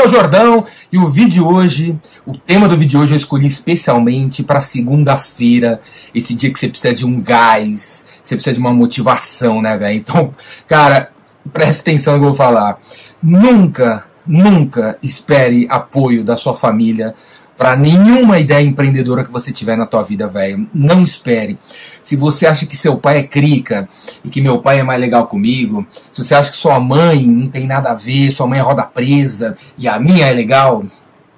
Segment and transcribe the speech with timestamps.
[0.00, 3.12] aqui é o Jordão e o vídeo de hoje, o tema do vídeo de hoje
[3.12, 5.80] eu escolhi especialmente para segunda-feira,
[6.14, 9.96] esse dia que você precisa de um gás, você precisa de uma motivação, né, velho?
[9.96, 10.34] Então,
[10.66, 11.10] cara,
[11.52, 12.78] preste atenção no que eu vou falar.
[13.22, 17.14] Nunca, nunca espere apoio da sua família
[17.60, 20.66] para nenhuma ideia empreendedora que você tiver na tua vida, velho.
[20.72, 21.58] Não espere.
[22.02, 23.86] Se você acha que seu pai é crica
[24.24, 27.50] e que meu pai é mais legal comigo, se você acha que sua mãe não
[27.50, 30.82] tem nada a ver, sua mãe é roda presa e a minha é legal,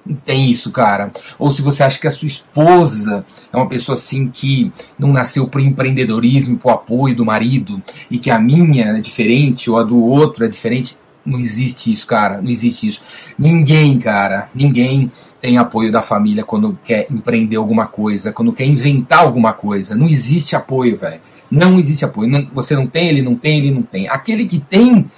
[0.07, 1.13] não tem isso, cara.
[1.41, 5.49] Ou se você acha que a sua esposa é uma pessoa assim que não nasceu
[5.49, 10.01] pro empreendedorismo, pro apoio do marido, e que a minha é diferente ou a do
[10.01, 12.41] outro é diferente, não existe isso, cara.
[12.41, 13.03] Não existe isso.
[13.39, 19.21] Ninguém, cara, ninguém tem apoio da família quando quer empreender alguma coisa, quando quer inventar
[19.21, 19.95] alguma coisa.
[19.95, 21.21] Não existe apoio, velho.
[21.51, 22.31] Não existe apoio.
[22.31, 24.09] Não, você não tem, ele não tem, ele não tem.
[24.09, 25.11] Aquele que tem,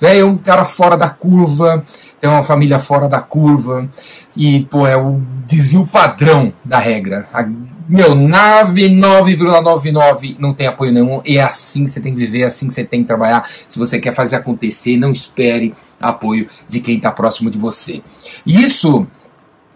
[0.00, 1.84] velho, é um cara fora da curva,
[2.20, 3.88] tem uma família fora da curva,
[4.36, 7.28] e, pô, é o desvio padrão da regra.
[7.32, 7.46] A,
[7.90, 12.44] meu, 99,99 não tem apoio nenhum, e é assim que você tem que viver, é
[12.44, 13.48] assim que você tem que trabalhar.
[13.68, 18.00] Se você quer fazer acontecer, não espere apoio de quem está próximo de você.
[18.46, 19.06] Isso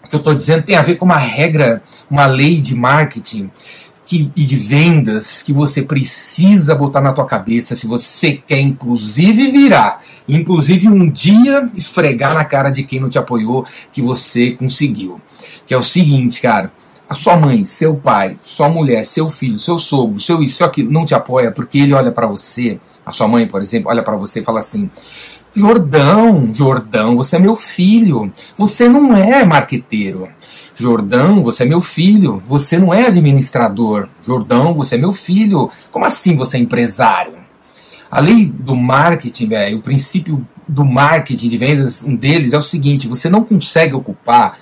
[0.08, 3.50] que eu estou dizendo tem a ver com uma regra, uma lei de marketing
[4.06, 9.50] que, e de vendas que você precisa botar na tua cabeça se você quer, inclusive,
[9.50, 15.20] virar, inclusive um dia esfregar na cara de quem não te apoiou que você conseguiu.
[15.66, 16.72] Que é o seguinte, cara.
[17.08, 20.90] A sua mãe, seu pai, sua mulher, seu filho, seu sogro, seu isso, seu aquilo,
[20.90, 24.16] não te apoia porque ele olha para você, a sua mãe, por exemplo, olha para
[24.16, 24.90] você e fala assim:
[25.54, 28.32] Jordão, Jordão, você é meu filho.
[28.56, 30.28] Você não é marqueteiro.
[30.74, 32.42] Jordão, você é meu filho.
[32.46, 34.08] Você não é administrador.
[34.26, 35.70] Jordão, você é meu filho.
[35.92, 37.34] Como assim você é empresário?
[38.10, 42.62] A lei do marketing, velho, o princípio do marketing de vendas, um deles é o
[42.62, 44.58] seguinte: você não consegue ocupar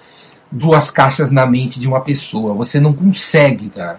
[0.53, 2.55] duas caixas na mente de uma pessoa.
[2.55, 3.99] Você não consegue, cara.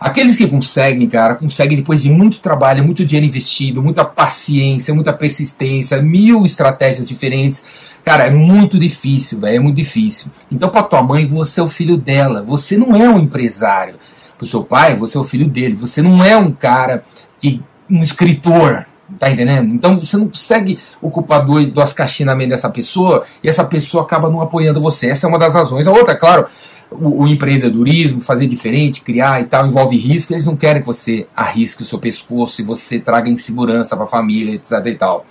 [0.00, 5.12] Aqueles que conseguem, cara, conseguem depois de muito trabalho, muito dinheiro investido, muita paciência, muita
[5.12, 7.64] persistência, mil estratégias diferentes.
[8.04, 10.30] Cara, é muito difícil, velho, é muito difícil.
[10.52, 12.44] Então, para tua mãe, você é o filho dela.
[12.44, 13.96] Você não é um empresário.
[14.36, 15.74] Para o seu pai, você é o filho dele.
[15.74, 17.02] Você não é um cara
[17.40, 17.60] que
[17.90, 18.86] um escritor,
[19.18, 19.74] Tá entendendo?
[19.74, 24.04] Então você não consegue ocupar dois, duas caixinhas na mente dessa pessoa e essa pessoa
[24.04, 25.08] acaba não apoiando você.
[25.08, 25.86] Essa é uma das razões.
[25.86, 26.46] A outra, claro,
[26.90, 30.32] o, o, empreendedorismo, fazer diferente, criar e tal, envolve risco.
[30.32, 34.08] Eles não querem que você arrisque o seu pescoço e você traga insegurança para a
[34.08, 35.26] família, etc e tal.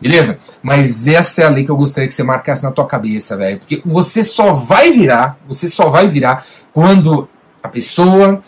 [0.00, 0.38] Beleza?
[0.60, 3.60] Mas essa é a lei que eu gostaria que você marcasse na tua cabeça, velho.
[3.60, 7.28] Porque você só vai virar, você só vai virar quando
[7.62, 8.42] a pessoa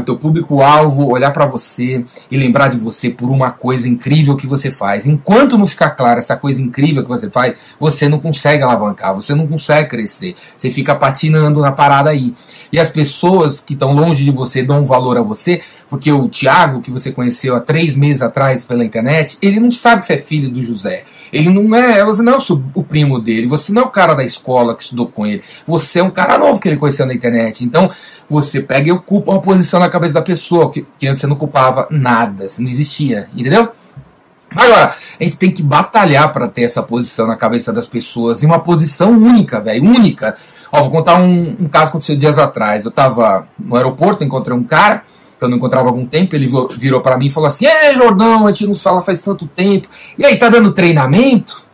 [0.00, 4.46] o teu público-alvo olhar para você e lembrar de você por uma coisa incrível que
[4.46, 5.06] você faz.
[5.06, 9.34] Enquanto não ficar clara essa coisa incrível que você faz, você não consegue alavancar, você
[9.34, 10.34] não consegue crescer.
[10.56, 12.34] Você fica patinando na parada aí.
[12.72, 15.60] E as pessoas que estão longe de você dão valor a você,
[15.90, 20.00] porque o Tiago, que você conheceu há três meses atrás pela internet, ele não sabe
[20.00, 21.04] que você é filho do José.
[21.32, 22.38] Ele não é, você não é
[22.74, 25.42] o primo dele, você não é o cara da escola que estudou com ele.
[25.66, 27.64] Você é um cara novo que ele conheceu na internet.
[27.64, 27.90] Então,
[28.28, 31.36] você pega e ocupa uma posição na cabeça da pessoa, que, que antes você não
[31.36, 33.72] ocupava nada, você não existia, entendeu?
[34.54, 38.46] Agora, a gente tem que batalhar para ter essa posição na cabeça das pessoas, e
[38.46, 40.36] uma posição única, velho, única.
[40.70, 42.84] Ó, vou contar um, um caso que aconteceu dias atrás.
[42.84, 45.04] Eu tava no aeroporto, encontrei um cara,
[45.38, 47.94] que eu não encontrava há algum tempo, ele virou para mim e falou assim: Ei,
[47.94, 49.88] Jordão, a gente não fala faz tanto tempo.
[50.18, 51.64] E aí, tá dando treinamento?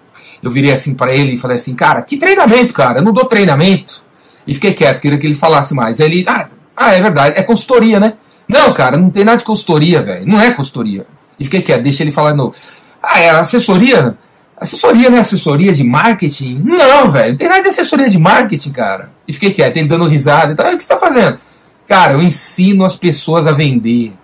[0.43, 3.01] Eu virei assim para ele e falei assim: Cara, que treinamento, cara?
[3.01, 4.07] Eu não dou treinamento.
[4.47, 6.01] E fiquei quieto, queria que ele falasse mais.
[6.01, 6.49] Aí ele, ah,
[6.79, 8.15] ah, é verdade, é consultoria, né?
[8.49, 10.27] Não, cara, não tem nada de consultoria, velho.
[10.27, 11.05] Não é consultoria.
[11.39, 12.55] E fiquei quieto, deixa ele falar de novo.
[13.03, 14.17] Ah, é assessoria?
[14.57, 15.19] Assessoria, né?
[15.19, 16.63] Assessoria de marketing?
[16.65, 19.11] Não, velho, não tem nada de assessoria de marketing, cara.
[19.27, 20.53] E fiquei quieto, ele dando risada.
[20.53, 21.39] Então, o que você tá fazendo?
[21.87, 24.15] Cara, eu ensino as pessoas a vender.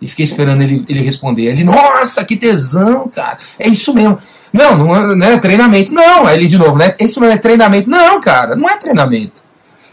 [0.00, 1.44] E fiquei esperando ele, ele responder.
[1.44, 3.38] Ele, nossa, que tesão, cara.
[3.58, 4.18] É isso mesmo.
[4.52, 5.92] Não, não é, não é treinamento.
[5.92, 6.94] Não, aí ele de novo, né?
[6.98, 7.88] Isso não é treinamento.
[7.88, 9.41] Não, cara, não é treinamento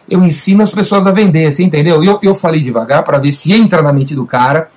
[0.09, 2.03] eu ensino as pessoas a vender, assim, entendeu?
[2.03, 4.69] Eu, eu falei devagar para ver se entra na mente do cara,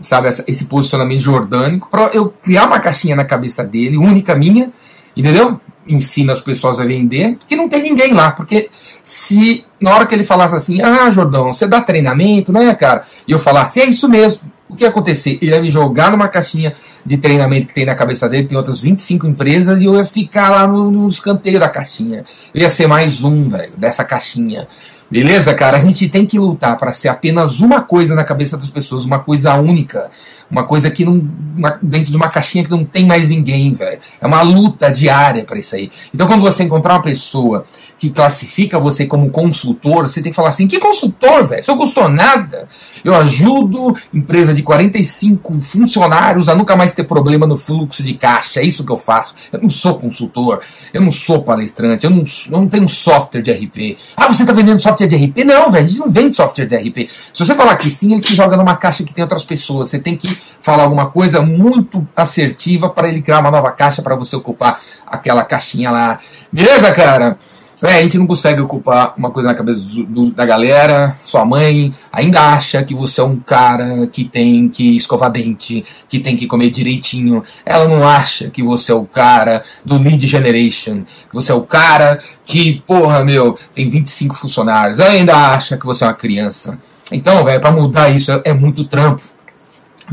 [0.00, 4.72] sabe, esse posicionamento jordânico, para eu criar uma caixinha na cabeça dele, única minha,
[5.16, 5.60] entendeu?
[5.86, 8.70] Ensino as pessoas a vender, que não tem ninguém lá, porque
[9.02, 13.04] se na hora que ele falasse assim, ah, Jordão, você dá treinamento, né, cara?
[13.26, 14.40] E eu falasse, é isso mesmo,
[14.72, 15.38] o que ia acontecer?
[15.42, 16.74] Ele ia me jogar numa caixinha
[17.04, 20.48] de treinamento que tem na cabeça dele, tem outras 25 empresas, e eu ia ficar
[20.50, 22.24] lá no, no escanteio da caixinha.
[22.54, 24.66] Eu ia ser mais um, velho, dessa caixinha.
[25.10, 25.76] Beleza, cara?
[25.76, 29.18] A gente tem que lutar para ser apenas uma coisa na cabeça das pessoas, uma
[29.18, 30.10] coisa única.
[30.52, 31.42] Uma coisa que não.
[31.54, 34.00] Uma, dentro de uma caixinha que não tem mais ninguém, velho.
[34.18, 35.90] É uma luta diária para isso aí.
[36.14, 37.66] Então, quando você encontrar uma pessoa
[37.98, 41.62] que classifica você como consultor, você tem que falar assim: que consultor, velho?
[41.66, 42.68] Não custou nada.
[43.04, 48.60] Eu ajudo empresa de 45 funcionários a nunca mais ter problema no fluxo de caixa.
[48.60, 49.34] É isso que eu faço.
[49.52, 50.60] Eu não sou consultor,
[50.92, 53.98] eu não sou palestrante, eu não, eu não tenho software de RP.
[54.16, 55.44] Ah, você tá vendendo software de RP?
[55.44, 57.10] Não, velho, a gente não vende software de RP.
[57.32, 59.90] Se você falar que sim, ele te joga numa caixa que tem outras pessoas.
[59.90, 64.14] Você tem que falar alguma coisa muito assertiva para ele criar uma nova caixa para
[64.14, 66.18] você ocupar aquela caixinha lá.
[66.52, 67.38] Beleza, cara?
[67.82, 71.16] É, a gente não consegue ocupar uma coisa na cabeça do, do, da galera.
[71.20, 76.20] Sua mãe ainda acha que você é um cara que tem que escovar dente, que
[76.20, 77.42] tem que comer direitinho.
[77.66, 81.62] Ela não acha que você é o cara do lead generation, que você é o
[81.62, 85.00] cara que, porra, meu, tem 25 funcionários.
[85.00, 86.78] Ela ainda acha que você é uma criança.
[87.10, 89.24] Então, velho, para mudar isso é, é muito trampo.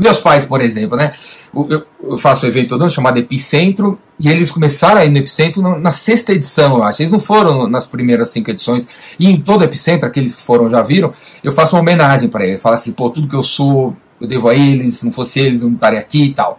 [0.00, 1.12] Meus pais, por exemplo, né?
[1.54, 5.90] Eu, faço um evento todo chamado Epicentro, e eles começaram aí no Epicentro na, na,
[5.92, 7.02] sexta edição, eu acho.
[7.02, 8.88] Eles não foram nas primeiras cinco edições,
[9.18, 11.12] e em todo Epicentro, aqueles que foram já viram,
[11.44, 12.62] eu faço uma homenagem para eles.
[12.62, 15.60] Falo assim, pô, tudo que eu sou, eu devo a eles, se não fosse eles,
[15.60, 16.58] eu não estaria aqui e tal.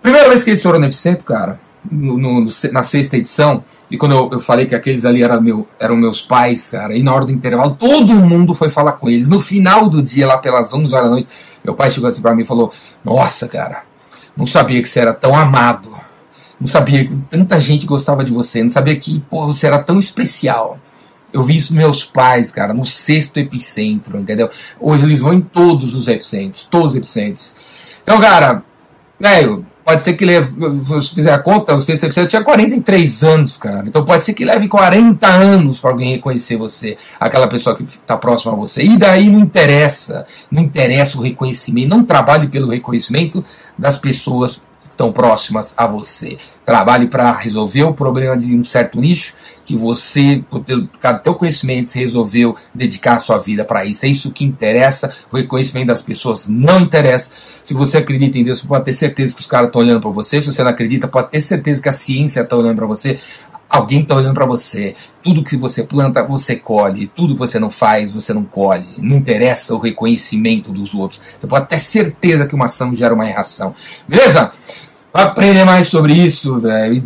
[0.00, 1.58] Primeira vez que eles foram no Epicentro, cara,
[1.90, 5.66] no, no, na sexta edição, e quando eu, eu, falei que aqueles ali eram, meu,
[5.78, 9.28] eram meus pais, cara, e na hora do intervalo, todo mundo foi falar com eles.
[9.28, 11.28] No final do dia, lá pelas 11 horas da noite,
[11.64, 12.72] meu pai chegou assim pra mim e falou:
[13.04, 13.82] Nossa, cara,
[14.36, 15.90] não sabia que você era tão amado.
[16.60, 18.62] Não sabia que tanta gente gostava de você.
[18.62, 20.78] Não sabia que pô, você era tão especial.
[21.32, 24.50] Eu vi isso meus pais, cara, no sexto epicentro, entendeu?
[24.80, 27.54] Hoje eles vão em todos os epicentros, todos os epicentros.
[28.02, 28.62] Então, cara,
[29.20, 30.52] velho, pode ser que leve,
[31.00, 33.88] se fizer a conta, sexto epicentro tinha 43 anos, cara.
[33.88, 38.14] Então pode ser que leve 40 anos para alguém reconhecer você, aquela pessoa que está
[38.14, 38.82] próxima a você.
[38.82, 43.42] E daí não interessa, não interessa o reconhecimento, não trabalhe pelo reconhecimento
[43.78, 46.36] das pessoas estão próximas a você.
[46.66, 49.36] Trabalhe para resolver o problema de um certo nicho
[49.68, 50.64] que você, por
[50.98, 54.06] causa do teu conhecimento, se resolveu dedicar a sua vida para isso.
[54.06, 55.14] É isso que interessa.
[55.30, 57.32] O reconhecimento das pessoas não interessa.
[57.62, 60.08] Se você acredita em Deus, você pode ter certeza que os caras estão olhando para
[60.08, 60.40] você.
[60.40, 63.20] Se você não acredita, pode ter certeza que a ciência está olhando para você.
[63.68, 64.94] Alguém está olhando para você.
[65.22, 67.06] Tudo que você planta, você colhe.
[67.14, 68.86] Tudo que você não faz, você não colhe.
[68.96, 71.20] Não interessa o reconhecimento dos outros.
[71.38, 73.74] Você pode ter certeza que uma ação gera uma reação.
[74.08, 74.50] Beleza?
[75.12, 77.02] aprender mais sobre isso, velho,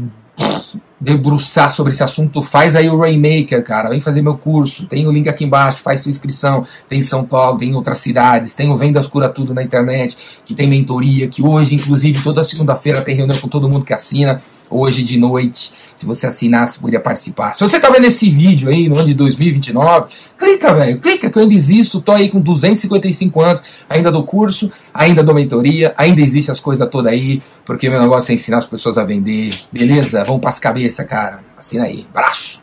[1.02, 3.88] debruçar sobre esse assunto, faz aí o Rainmaker, cara.
[3.88, 4.86] Vem fazer meu curso.
[4.86, 6.64] Tem o link aqui embaixo, faz sua inscrição.
[6.88, 10.16] Tem em São Paulo, tem em outras cidades, tem o Vendas Cura Tudo na internet,
[10.46, 14.40] que tem mentoria, que hoje, inclusive, toda segunda-feira tem reunião com todo mundo que assina
[14.72, 15.72] hoje de noite.
[15.96, 17.52] Se você assinar, você poderia participar.
[17.52, 20.06] Se você tá vendo esse vídeo aí no ano de 2029,
[20.38, 21.00] clica, velho.
[21.00, 22.00] Clica que eu ainda existo.
[22.00, 26.88] Tô aí com 255 anos, ainda do curso, ainda dou mentoria, ainda existe as coisas
[26.90, 29.54] todas aí, porque meu negócio é ensinar as pessoas a vender.
[29.70, 30.24] Beleza?
[30.24, 31.40] Vamos para as cabeças, cara.
[31.56, 32.06] Assina aí.
[32.12, 32.61] Braço.